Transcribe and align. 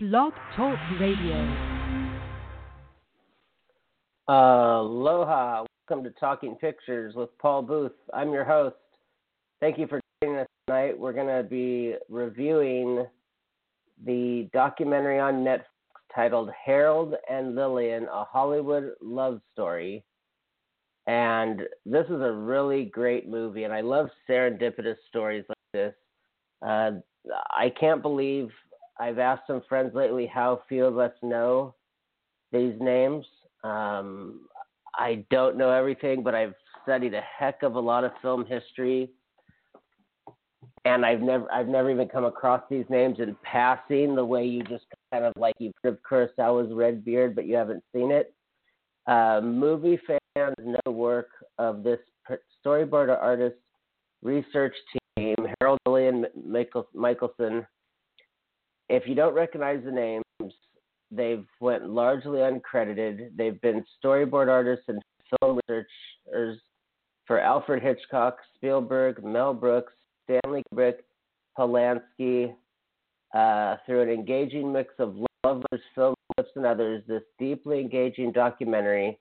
Blog 0.00 0.32
Talk 0.54 0.78
Radio. 1.00 1.34
Aloha. 4.28 5.64
Welcome 5.90 6.04
to 6.04 6.10
Talking 6.20 6.54
Pictures 6.54 7.16
with 7.16 7.36
Paul 7.40 7.62
Booth. 7.62 7.90
I'm 8.14 8.30
your 8.32 8.44
host. 8.44 8.76
Thank 9.60 9.76
you 9.76 9.88
for 9.88 10.00
joining 10.22 10.38
us 10.38 10.46
tonight. 10.68 10.96
We're 10.96 11.12
going 11.12 11.26
to 11.26 11.42
be 11.42 11.96
reviewing 12.08 13.06
the 14.06 14.48
documentary 14.52 15.18
on 15.18 15.42
Netflix 15.44 15.64
titled 16.14 16.50
Harold 16.64 17.14
and 17.28 17.56
Lillian 17.56 18.04
A 18.04 18.22
Hollywood 18.22 18.92
Love 19.02 19.40
Story. 19.52 20.04
And 21.08 21.62
this 21.84 22.06
is 22.06 22.20
a 22.20 22.32
really 22.32 22.84
great 22.84 23.28
movie, 23.28 23.64
and 23.64 23.74
I 23.74 23.80
love 23.80 24.10
serendipitous 24.30 24.98
stories 25.08 25.44
like 25.48 25.58
this. 25.72 25.94
Uh, 26.64 26.90
I 27.50 27.72
can't 27.80 28.00
believe 28.00 28.50
I've 29.00 29.18
asked 29.18 29.46
some 29.46 29.62
friends 29.68 29.94
lately 29.94 30.26
how 30.26 30.62
few 30.68 30.84
of 30.84 30.98
us 30.98 31.12
know 31.22 31.74
these 32.52 32.74
names. 32.80 33.24
Um, 33.64 34.48
I 34.96 35.24
don't 35.30 35.56
know 35.56 35.70
everything, 35.70 36.22
but 36.22 36.34
I've 36.34 36.54
studied 36.82 37.14
a 37.14 37.20
heck 37.20 37.62
of 37.62 37.76
a 37.76 37.80
lot 37.80 38.04
of 38.04 38.12
film 38.22 38.44
history, 38.44 39.10
and 40.84 41.04
I've 41.04 41.20
never 41.20 41.50
I've 41.52 41.68
never 41.68 41.90
even 41.90 42.08
come 42.08 42.24
across 42.24 42.62
these 42.70 42.86
names 42.88 43.18
in 43.20 43.36
passing 43.42 44.14
the 44.14 44.24
way 44.24 44.44
you 44.44 44.62
just 44.64 44.84
kind 45.12 45.24
of 45.24 45.32
like 45.36 45.54
you've 45.58 45.74
heard 45.82 45.94
of 45.94 45.98
Kurosawa's 46.08 46.72
Redbeard, 46.72 47.34
but 47.34 47.46
you 47.46 47.54
haven't 47.54 47.84
seen 47.94 48.10
it. 48.10 48.34
Uh, 49.06 49.40
movie 49.42 49.98
fans 50.06 50.54
know 50.58 50.78
the 50.84 50.90
work 50.90 51.28
of 51.58 51.82
this 51.82 52.00
storyboard 52.64 53.08
artist 53.08 53.56
research 54.22 54.74
team, 55.16 55.36
Harold 55.60 55.78
Lillian 55.86 56.26
Michelson 56.94 57.66
if 58.88 59.06
you 59.06 59.14
don't 59.14 59.34
recognize 59.34 59.82
the 59.84 59.90
names, 59.90 60.24
they've 61.10 61.46
went 61.60 61.88
largely 61.88 62.38
uncredited. 62.40 63.36
They've 63.36 63.60
been 63.60 63.84
storyboard 64.02 64.48
artists 64.48 64.84
and 64.88 65.02
film 65.40 65.60
researchers 65.68 66.60
for 67.26 67.40
Alfred 67.40 67.82
Hitchcock, 67.82 68.38
Spielberg, 68.54 69.22
Mel 69.22 69.52
Brooks, 69.54 69.92
Stanley 70.24 70.62
Kubrick, 70.72 70.96
Polanski. 71.58 72.54
Uh, 73.34 73.76
through 73.84 74.00
an 74.00 74.08
engaging 74.08 74.72
mix 74.72 74.94
of 74.98 75.14
lovers, 75.44 75.82
film 75.94 76.14
clips, 76.34 76.50
and 76.56 76.64
others, 76.64 77.02
this 77.06 77.22
deeply 77.38 77.78
engaging 77.78 78.32
documentary 78.32 79.18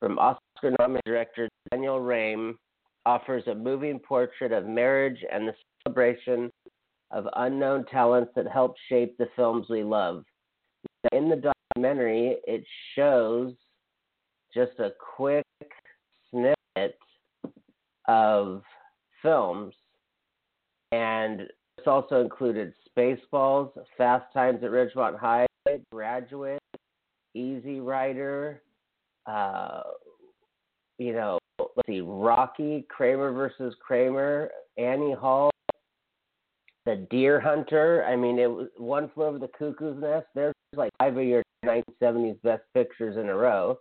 from 0.00 0.18
Oscar-nominated 0.18 1.02
director 1.04 1.46
Daniel 1.70 2.00
Raim 2.00 2.54
offers 3.04 3.46
a 3.48 3.54
moving 3.54 3.98
portrait 3.98 4.52
of 4.52 4.64
marriage 4.66 5.18
and 5.30 5.46
the 5.46 5.54
celebration 5.84 6.50
of 7.10 7.26
unknown 7.36 7.84
talents 7.86 8.32
that 8.36 8.46
helped 8.46 8.78
shape 8.88 9.16
the 9.18 9.28
films 9.36 9.66
we 9.68 9.82
love. 9.82 10.24
In 11.12 11.28
the 11.28 11.52
documentary, 11.74 12.36
it 12.46 12.64
shows 12.94 13.52
just 14.54 14.78
a 14.78 14.90
quick 15.16 15.44
snippet 16.30 16.98
of 18.06 18.62
films, 19.22 19.74
and 20.92 21.42
it's 21.78 21.86
also 21.86 22.20
included 22.20 22.72
Spaceballs, 22.96 23.70
Fast 23.96 24.32
Times 24.32 24.62
at 24.62 24.70
Ridgemont 24.70 25.18
High, 25.18 25.46
Graduate, 25.92 26.60
Easy 27.34 27.80
Rider, 27.80 28.62
uh, 29.26 29.82
you 30.98 31.12
know, 31.12 31.38
let's 31.58 31.72
see, 31.86 32.00
Rocky, 32.00 32.86
Kramer 32.88 33.32
versus 33.32 33.74
Kramer, 33.80 34.50
Annie 34.76 35.14
Hall, 35.14 35.50
the 36.86 37.06
Deer 37.10 37.40
Hunter. 37.40 38.04
I 38.08 38.16
mean, 38.16 38.38
it 38.38 38.50
was 38.50 38.68
One 38.76 39.10
Flew 39.14 39.24
Over 39.24 39.38
the 39.38 39.48
Cuckoo's 39.48 40.00
Nest. 40.00 40.26
There's 40.34 40.54
like 40.74 40.90
five 40.98 41.16
of 41.16 41.24
your 41.24 41.42
1970s 41.64 42.40
best 42.42 42.62
pictures 42.74 43.16
in 43.16 43.28
a 43.28 43.34
row. 43.34 43.78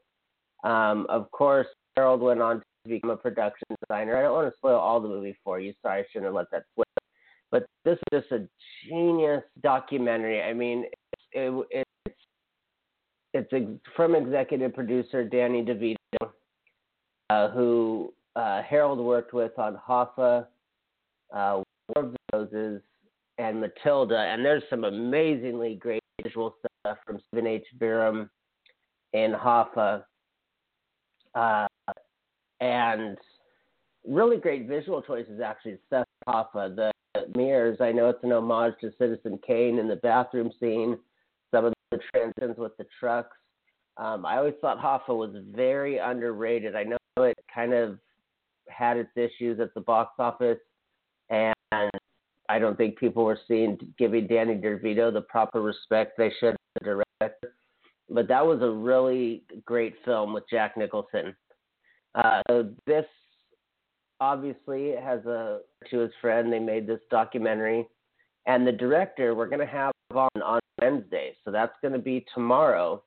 Um, 0.63 1.05
of 1.09 1.31
course, 1.31 1.67
Harold 1.95 2.21
went 2.21 2.41
on 2.41 2.57
to 2.57 2.89
become 2.89 3.09
a 3.09 3.17
production 3.17 3.67
designer. 3.81 4.17
I 4.17 4.23
don't 4.23 4.33
want 4.33 4.51
to 4.51 4.57
spoil 4.57 4.77
all 4.77 4.99
the 4.99 5.07
movie 5.07 5.37
for 5.43 5.59
you. 5.59 5.73
Sorry, 5.81 6.01
I 6.01 6.05
shouldn't 6.11 6.25
have 6.25 6.35
let 6.35 6.51
that 6.51 6.63
slip. 6.75 6.87
But 7.51 7.65
this 7.83 7.97
is 8.11 8.21
just 8.21 8.31
a 8.31 8.47
genius 8.87 9.43
documentary. 9.63 10.41
I 10.41 10.53
mean, 10.53 10.85
it's, 11.13 11.23
it, 11.33 11.67
it's 11.71 11.89
it's 13.33 13.51
from 13.95 14.15
executive 14.15 14.73
producer 14.73 15.23
Danny 15.23 15.63
DeVito, 15.63 16.29
uh, 17.29 17.49
who 17.49 18.13
uh, 18.35 18.61
Harold 18.63 18.99
worked 18.99 19.33
with 19.33 19.57
on 19.59 19.77
Hoffa, 19.87 20.47
uh, 21.33 21.61
The 21.95 22.13
Roses, 22.33 22.81
and 23.37 23.61
Matilda, 23.61 24.17
and 24.17 24.43
there's 24.43 24.63
some 24.69 24.83
amazingly 24.83 25.75
great 25.75 26.03
visual 26.21 26.55
stuff 26.59 26.97
from 27.05 27.19
Stephen 27.27 27.47
H. 27.47 27.65
Burum 27.77 28.29
and 29.13 29.33
Hoffa, 29.33 30.03
uh, 31.35 31.67
and 32.59 33.17
really 34.07 34.37
great 34.37 34.67
visual 34.67 35.01
choices. 35.01 35.39
Actually, 35.39 35.77
Seth 35.89 36.05
Hoffa, 36.27 36.75
the 36.75 36.91
mirrors. 37.35 37.77
I 37.79 37.91
know 37.91 38.09
it's 38.09 38.23
an 38.23 38.31
homage 38.33 38.73
to 38.81 38.91
Citizen 38.99 39.39
Kane 39.45 39.79
in 39.79 39.87
the 39.87 39.95
bathroom 39.97 40.51
scene. 40.59 40.97
Some 41.51 41.65
of 41.65 41.73
the 41.91 41.99
transitions 42.13 42.57
with 42.57 42.75
the 42.77 42.85
trucks. 42.99 43.35
Um, 43.97 44.25
I 44.25 44.37
always 44.37 44.53
thought 44.61 44.79
Hoffa 44.79 45.15
was 45.17 45.31
very 45.55 45.97
underrated. 45.97 46.75
I 46.75 46.83
know 46.83 46.97
it 47.17 47.37
kind 47.53 47.73
of 47.73 47.97
had 48.67 48.97
its 48.97 49.09
issues 49.15 49.59
at 49.59 49.73
the 49.73 49.81
box 49.81 50.11
office, 50.19 50.59
and 51.29 51.53
I 52.49 52.57
don't 52.57 52.77
think 52.77 52.97
people 52.97 53.23
were 53.23 53.39
seeing 53.47 53.77
giving 53.97 54.27
Danny 54.27 54.55
DeVito 54.55 55.13
the 55.13 55.21
proper 55.21 55.61
respect 55.61 56.17
they 56.17 56.31
should 56.39 56.55
the 56.79 56.85
director. 56.85 57.53
But 58.09 58.27
that 58.27 58.45
was 58.45 58.61
a 58.61 58.69
really 58.69 59.43
great 59.65 59.95
film 60.03 60.33
with 60.33 60.43
Jack 60.49 60.75
Nicholson. 60.75 61.35
Uh, 62.15 62.41
so 62.49 62.69
this 62.87 63.05
obviously 64.19 64.93
has 64.99 65.23
a 65.25 65.59
to 65.91 65.99
his 65.99 66.11
friend. 66.19 66.51
They 66.51 66.59
made 66.59 66.87
this 66.87 67.01
documentary, 67.11 67.87
and 68.47 68.65
the 68.65 68.71
director 68.71 69.35
we're 69.35 69.47
going 69.47 69.59
to 69.59 69.65
have 69.67 69.91
on 70.15 70.29
on 70.43 70.59
Wednesday. 70.81 71.35
So 71.45 71.51
that's 71.51 71.73
going 71.81 71.93
to 71.93 71.99
be 71.99 72.25
tomorrow. 72.33 73.03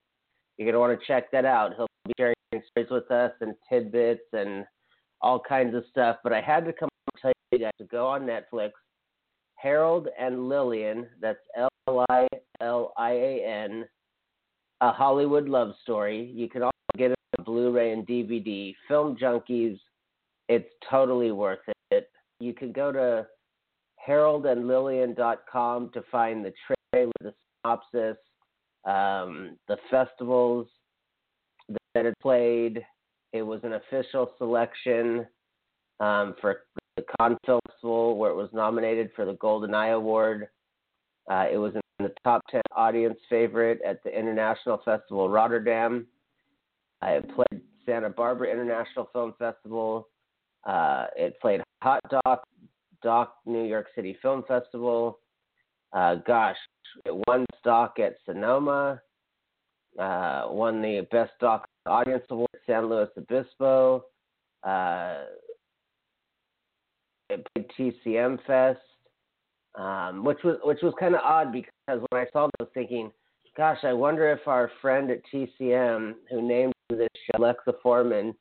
You're 0.56 0.66
going 0.66 0.74
to 0.74 0.80
want 0.80 1.00
to 1.00 1.06
check 1.06 1.32
that 1.32 1.44
out. 1.44 1.74
He'll 1.76 1.88
be 2.06 2.12
sharing 2.16 2.34
stories 2.52 2.90
with 2.90 3.10
us 3.10 3.32
and 3.40 3.54
tidbits 3.68 4.22
and 4.32 4.64
all 5.20 5.40
kinds 5.40 5.74
of 5.74 5.84
stuff. 5.90 6.18
But 6.22 6.32
I 6.32 6.40
had 6.40 6.64
to 6.66 6.72
come 6.72 6.88
guys 7.58 7.72
to 7.78 7.84
go 7.84 8.06
on 8.06 8.22
Netflix 8.22 8.70
Harold 9.62 10.08
and 10.18 10.48
Lillian, 10.48 11.06
that's 11.20 11.38
L 11.56 12.04
I 12.08 12.26
L 12.60 12.92
I 12.96 13.12
A 13.12 13.44
N, 13.44 13.84
a 14.80 14.90
Hollywood 14.90 15.48
love 15.48 15.74
story. 15.82 16.32
You 16.34 16.48
can 16.48 16.62
also 16.62 16.72
get 16.96 17.12
it 17.12 17.18
on 17.38 17.44
Blu-ray 17.44 17.92
and 17.92 18.06
DVD. 18.06 18.74
Film 18.88 19.16
junkies, 19.16 19.78
it's 20.48 20.68
totally 20.90 21.30
worth 21.30 21.60
it. 21.90 22.10
You 22.40 22.52
can 22.52 22.72
go 22.72 22.90
to 22.90 23.26
haroldandlillian.com 24.06 25.90
to 25.94 26.02
find 26.10 26.44
the 26.44 26.52
trailer, 26.92 27.12
the 27.20 27.32
synopsis, 27.64 28.16
um, 28.84 29.56
the 29.68 29.76
festivals 29.90 30.66
that 31.94 32.06
it 32.06 32.14
played. 32.20 32.84
It 33.32 33.42
was 33.42 33.60
an 33.62 33.74
official 33.74 34.32
selection 34.38 35.26
um, 36.00 36.34
for 36.40 36.62
the 36.96 37.04
Cannes 37.18 37.38
Film 37.46 37.60
Festival, 37.68 38.16
where 38.16 38.30
it 38.30 38.36
was 38.36 38.50
nominated 38.52 39.10
for 39.16 39.24
the 39.24 39.34
Golden 39.34 39.74
Eye 39.74 39.88
Award. 39.88 40.48
Uh, 41.30 41.46
it 41.50 41.56
was 41.56 41.74
in 41.74 41.80
the 42.00 42.12
top 42.24 42.42
10 42.50 42.60
audience 42.76 43.18
favorite 43.28 43.80
at 43.86 44.02
the 44.04 44.16
International 44.16 44.80
Festival 44.84 45.28
Rotterdam. 45.28 46.06
Uh, 47.02 47.10
it 47.10 47.30
played 47.34 47.62
Santa 47.86 48.10
Barbara 48.10 48.50
International 48.50 49.08
Film 49.12 49.34
Festival. 49.38 50.08
Uh, 50.64 51.06
it 51.16 51.40
played 51.40 51.60
Hot 51.82 52.00
Doc, 52.10 52.46
Doc 53.02 53.36
New 53.46 53.64
York 53.64 53.86
City 53.94 54.16
Film 54.22 54.44
Festival. 54.46 55.18
Uh, 55.92 56.16
gosh, 56.26 56.56
it 57.04 57.14
won 57.26 57.44
stock 57.58 57.98
at 57.98 58.14
Sonoma. 58.24 59.00
Uh, 59.98 60.44
won 60.48 60.80
the 60.80 61.06
Best 61.10 61.32
Doc 61.40 61.66
Audience 61.86 62.24
Award 62.30 62.48
at 62.54 62.60
San 62.66 62.88
Luis 62.88 63.08
Obispo. 63.16 64.04
TCM 67.78 68.38
Fest, 68.46 68.80
um, 69.78 70.24
which 70.24 70.38
was 70.44 70.58
which 70.64 70.80
was 70.82 70.94
kind 70.98 71.14
of 71.14 71.20
odd 71.22 71.52
because 71.52 71.68
when 72.10 72.22
I 72.22 72.26
saw 72.32 72.48
was 72.58 72.68
thinking, 72.74 73.10
gosh, 73.56 73.78
I 73.82 73.92
wonder 73.92 74.30
if 74.30 74.46
our 74.46 74.70
friend 74.80 75.10
at 75.10 75.20
TCM 75.32 76.14
who 76.30 76.42
named 76.42 76.72
this 76.90 77.08
show, 77.14 77.38
Alexa 77.38 77.74
Foreman, 77.82 78.34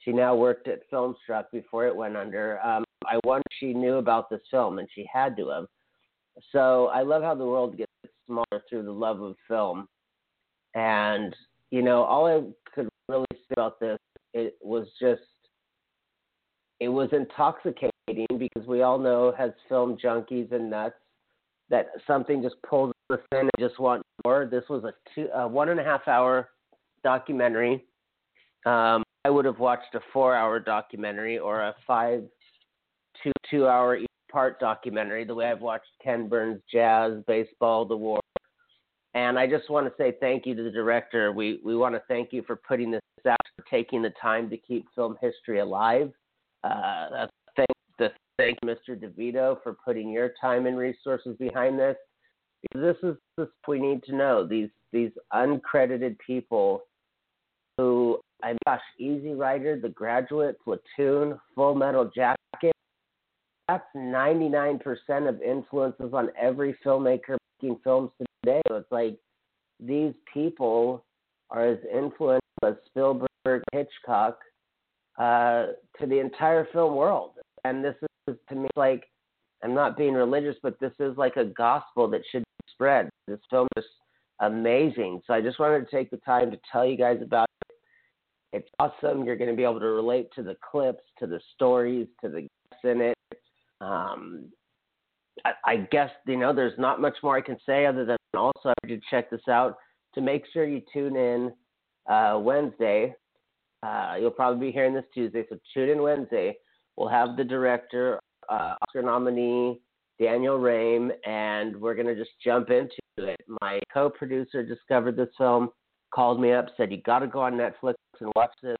she 0.00 0.12
now 0.12 0.34
worked 0.34 0.68
at 0.68 0.90
Filmstruck 0.90 1.44
before 1.52 1.86
it 1.86 1.94
went 1.94 2.16
under. 2.16 2.60
Um, 2.64 2.84
I 3.06 3.18
wonder 3.24 3.44
if 3.50 3.56
she 3.58 3.74
knew 3.74 3.96
about 3.96 4.30
this 4.30 4.40
film, 4.50 4.78
and 4.78 4.88
she 4.94 5.06
had 5.12 5.36
to 5.36 5.48
have. 5.48 5.66
So 6.50 6.86
I 6.86 7.02
love 7.02 7.22
how 7.22 7.34
the 7.34 7.44
world 7.44 7.76
gets 7.76 7.90
smaller 8.26 8.62
through 8.68 8.84
the 8.84 8.92
love 8.92 9.20
of 9.20 9.36
film. 9.48 9.86
And 10.74 11.34
you 11.72 11.80
know, 11.82 12.02
all 12.02 12.26
I 12.26 12.42
could 12.74 12.88
really 13.08 13.24
say 13.32 13.54
about 13.56 13.80
this, 13.80 13.98
it 14.34 14.56
was 14.60 14.86
just, 15.00 15.22
it 16.80 16.88
was 16.88 17.08
intoxicating 17.12 17.91
because 18.06 18.66
we 18.66 18.82
all 18.82 18.98
know 18.98 19.34
as 19.38 19.50
film 19.68 19.96
junkies 19.96 20.50
and 20.52 20.70
nuts 20.70 20.94
that 21.70 21.88
something 22.06 22.42
just 22.42 22.56
pulls 22.68 22.92
us 23.10 23.20
in 23.32 23.38
and 23.38 23.50
just 23.58 23.78
want 23.78 24.02
more. 24.24 24.46
This 24.50 24.64
was 24.68 24.84
a 24.84 24.92
two, 25.14 25.28
a 25.34 25.46
one 25.46 25.68
and 25.68 25.80
a 25.80 25.84
half 25.84 26.06
hour 26.08 26.50
documentary. 27.02 27.84
Um, 28.66 29.02
I 29.24 29.30
would 29.30 29.44
have 29.44 29.58
watched 29.58 29.94
a 29.94 30.00
four 30.12 30.34
hour 30.34 30.58
documentary 30.58 31.38
or 31.38 31.62
a 31.62 31.74
five, 31.86 32.24
two, 33.22 33.32
two 33.50 33.66
hour 33.66 33.96
each 33.96 34.06
part 34.30 34.58
documentary, 34.58 35.24
the 35.24 35.34
way 35.34 35.46
I've 35.46 35.60
watched 35.60 35.86
Ken 36.02 36.28
Burns 36.28 36.60
Jazz, 36.70 37.22
Baseball, 37.26 37.84
The 37.84 37.96
War. 37.96 38.20
And 39.14 39.38
I 39.38 39.46
just 39.46 39.68
want 39.68 39.86
to 39.86 39.92
say 39.98 40.14
thank 40.20 40.46
you 40.46 40.54
to 40.54 40.62
the 40.62 40.70
director. 40.70 41.32
We 41.32 41.60
we 41.64 41.76
want 41.76 41.94
to 41.94 42.02
thank 42.08 42.32
you 42.32 42.42
for 42.46 42.56
putting 42.56 42.90
this 42.90 43.00
out, 43.28 43.36
for 43.56 43.64
taking 43.70 44.02
the 44.02 44.12
time 44.20 44.48
to 44.50 44.56
keep 44.56 44.86
film 44.94 45.16
history 45.20 45.60
alive. 45.60 46.10
Uh, 46.64 47.08
thank 47.10 47.30
the 47.30 47.41
thank 48.38 48.58
Mr. 48.64 48.90
DeVito 48.90 49.62
for 49.62 49.76
putting 49.84 50.10
your 50.10 50.32
time 50.40 50.66
and 50.66 50.76
resources 50.76 51.36
behind 51.38 51.78
this. 51.78 51.96
This 52.74 52.96
is 53.02 53.16
this 53.36 53.48
we 53.66 53.80
need 53.80 54.02
to 54.04 54.14
know. 54.14 54.46
These 54.46 54.68
these 54.92 55.10
uncredited 55.32 56.16
people 56.24 56.82
who 57.76 58.20
I 58.42 58.56
gosh, 58.66 58.80
Easy 58.98 59.34
Rider, 59.34 59.78
The 59.78 59.88
Graduate, 59.88 60.56
Platoon, 60.62 61.38
Full 61.54 61.74
Metal 61.74 62.10
Jacket. 62.14 62.72
That's 63.68 63.84
99% 63.96 64.80
of 65.28 65.40
influences 65.40 66.12
on 66.12 66.30
every 66.40 66.76
filmmaker 66.84 67.36
making 67.62 67.78
films 67.84 68.10
today. 68.18 68.60
So 68.68 68.76
it's 68.76 68.90
like 68.90 69.18
these 69.78 70.12
people 70.32 71.04
are 71.50 71.66
as 71.66 71.78
influential 71.84 72.40
as 72.64 72.74
Spielberg, 72.86 73.62
Hitchcock, 73.72 74.38
uh, 75.18 75.66
to 76.00 76.06
the 76.06 76.18
entire 76.18 76.66
film 76.72 76.96
world. 76.96 77.32
And 77.64 77.84
this 77.84 77.94
is 78.28 78.36
to 78.48 78.54
me 78.54 78.68
like 78.76 79.04
I'm 79.62 79.74
not 79.74 79.96
being 79.96 80.14
religious, 80.14 80.56
but 80.62 80.78
this 80.80 80.92
is 80.98 81.16
like 81.16 81.36
a 81.36 81.44
gospel 81.44 82.08
that 82.10 82.22
should 82.30 82.42
be 82.42 82.72
spread. 82.72 83.08
This 83.28 83.38
film 83.48 83.68
is 83.76 83.84
amazing. 84.40 85.22
So 85.26 85.34
I 85.34 85.40
just 85.40 85.60
wanted 85.60 85.88
to 85.88 85.96
take 85.96 86.10
the 86.10 86.16
time 86.18 86.50
to 86.50 86.58
tell 86.70 86.84
you 86.84 86.96
guys 86.96 87.18
about 87.22 87.48
it. 87.68 87.76
It's 88.52 88.68
awesome. 88.78 89.24
You're 89.24 89.36
going 89.36 89.50
to 89.50 89.56
be 89.56 89.62
able 89.62 89.80
to 89.80 89.86
relate 89.86 90.28
to 90.34 90.42
the 90.42 90.56
clips, 90.68 91.02
to 91.20 91.26
the 91.26 91.40
stories, 91.54 92.08
to 92.22 92.28
the 92.28 92.40
guests 92.40 92.84
in 92.84 93.00
it. 93.00 93.18
Um, 93.80 94.46
I, 95.44 95.52
I 95.64 95.76
guess 95.90 96.10
you 96.26 96.36
know 96.36 96.52
there's 96.52 96.78
not 96.78 97.00
much 97.00 97.16
more 97.22 97.36
I 97.36 97.40
can 97.40 97.56
say 97.64 97.86
other 97.86 98.04
than 98.04 98.16
also 98.34 98.72
I 98.84 98.88
to 98.88 99.00
check 99.10 99.30
this 99.30 99.48
out. 99.48 99.76
To 100.14 100.20
make 100.20 100.44
sure 100.52 100.66
you 100.66 100.82
tune 100.92 101.16
in 101.16 101.52
uh, 102.10 102.38
Wednesday. 102.40 103.14
Uh, 103.82 104.16
you'll 104.20 104.30
probably 104.30 104.68
be 104.68 104.72
hearing 104.72 104.94
this 104.94 105.04
Tuesday, 105.12 105.44
so 105.48 105.58
tune 105.74 105.88
in 105.88 106.02
Wednesday. 106.02 106.56
We'll 106.96 107.08
have 107.08 107.36
the 107.36 107.44
director, 107.44 108.20
uh, 108.48 108.74
Oscar 108.82 109.02
nominee 109.02 109.80
Daniel 110.20 110.58
Raim, 110.58 111.10
and 111.26 111.76
we're 111.80 111.94
gonna 111.94 112.14
just 112.14 112.30
jump 112.44 112.70
into 112.70 112.92
it. 113.16 113.40
My 113.60 113.80
co-producer 113.92 114.62
discovered 114.62 115.16
this 115.16 115.30
film, 115.36 115.70
called 116.12 116.40
me 116.40 116.52
up, 116.52 116.66
said 116.76 116.92
you 116.92 117.00
got 117.02 117.20
to 117.20 117.26
go 117.26 117.40
on 117.40 117.54
Netflix 117.54 117.94
and 118.20 118.30
watch 118.36 118.52
this. 118.62 118.76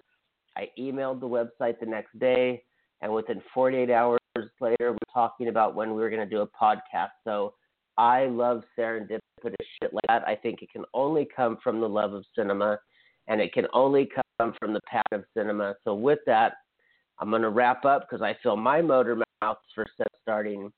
I 0.56 0.68
emailed 0.78 1.20
the 1.20 1.28
website 1.28 1.80
the 1.80 1.86
next 1.86 2.18
day, 2.18 2.62
and 3.00 3.12
within 3.12 3.42
48 3.54 3.90
hours 3.90 4.20
later, 4.60 4.92
we're 4.92 4.98
talking 5.12 5.48
about 5.48 5.74
when 5.74 5.94
we 5.94 6.02
were 6.02 6.10
going 6.10 6.26
to 6.26 6.34
do 6.34 6.42
a 6.42 6.46
podcast. 6.46 7.10
So 7.24 7.54
I 7.98 8.26
love 8.26 8.62
serendipitous 8.78 9.20
shit 9.44 9.92
like 9.92 10.04
that. 10.08 10.26
I 10.26 10.36
think 10.36 10.62
it 10.62 10.70
can 10.70 10.84
only 10.94 11.26
come 11.34 11.58
from 11.62 11.80
the 11.80 11.88
love 11.88 12.12
of 12.12 12.24
cinema, 12.36 12.78
and 13.28 13.40
it 13.40 13.52
can 13.52 13.66
only 13.72 14.08
come 14.38 14.54
from 14.60 14.72
the 14.72 14.80
passion 14.86 15.02
of 15.12 15.24
cinema. 15.36 15.74
So 15.84 15.94
with 15.94 16.20
that, 16.26 16.54
I'm 17.22 17.30
going 17.30 17.42
to 17.42 17.50
wrap 17.50 17.84
up 17.84 18.08
because 18.08 18.20
I 18.20 18.36
feel 18.42 18.56
my 18.56 18.82
motor 18.82 19.14
mouth 19.14 19.58
for 19.76 19.86
set 19.96 20.08
starting. 20.22 20.72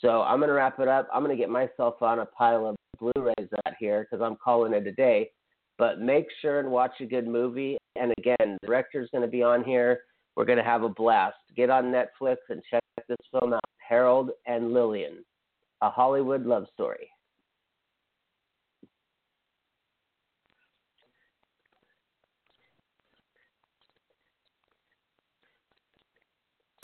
So 0.00 0.22
I'm 0.22 0.40
going 0.40 0.48
to 0.48 0.54
wrap 0.54 0.80
it 0.80 0.88
up. 0.88 1.08
I'm 1.14 1.22
going 1.22 1.34
to 1.34 1.40
get 1.40 1.50
myself 1.50 2.02
on 2.02 2.18
a 2.18 2.26
pile 2.26 2.66
of 2.66 2.76
Blu-rays 2.98 3.48
out 3.64 3.74
here 3.78 4.04
because 4.04 4.20
I'm 4.20 4.36
calling 4.42 4.72
it 4.72 4.88
a 4.88 4.92
day. 4.92 5.30
But 5.78 6.00
make 6.00 6.26
sure 6.42 6.58
and 6.58 6.68
watch 6.68 6.94
a 7.00 7.06
good 7.06 7.28
movie. 7.28 7.78
And 7.94 8.12
again, 8.18 8.58
the 8.60 8.66
director's 8.66 9.08
going 9.12 9.22
to 9.22 9.30
be 9.30 9.44
on 9.44 9.62
here. 9.62 10.00
We're 10.34 10.44
going 10.44 10.58
to 10.58 10.64
have 10.64 10.82
a 10.82 10.88
blast. 10.88 11.36
Get 11.56 11.70
on 11.70 11.92
Netflix 11.92 12.38
and 12.48 12.60
check 12.68 12.82
this 13.08 13.16
film 13.30 13.52
out 13.52 13.62
Harold 13.88 14.30
and 14.46 14.72
Lillian, 14.72 15.24
a 15.80 15.90
Hollywood 15.90 16.44
love 16.44 16.66
story. 16.74 17.08